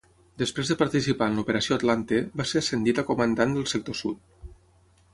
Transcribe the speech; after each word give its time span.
Després 0.43 0.71
de 0.71 0.77
participar 0.79 1.27
en 1.31 1.37
l'Operació 1.41 1.77
Atlante, 1.77 2.23
va 2.41 2.49
ser 2.55 2.65
ascendit 2.65 3.05
a 3.05 3.07
comandant 3.13 3.57
del 3.59 3.71
sector 3.77 4.03
sud. 4.05 4.47